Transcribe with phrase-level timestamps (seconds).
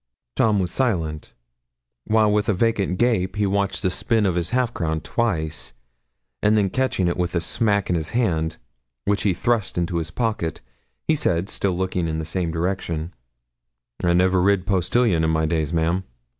[0.35, 1.31] Tom was silent,
[2.05, 5.73] while with a vacant gape he watched the spin of his half crown twice,
[6.41, 8.57] and then catching it with a smack in his hand,
[9.05, 10.59] which he thrust into his pocket,
[11.03, 13.13] he said, still looking in the same direction
[14.03, 16.03] 'I never rid postilion in my days, ma'am.